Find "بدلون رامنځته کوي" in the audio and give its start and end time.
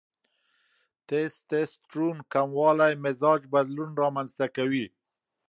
3.53-4.85